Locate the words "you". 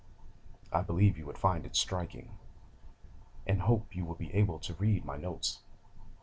1.15-1.27, 3.95-4.03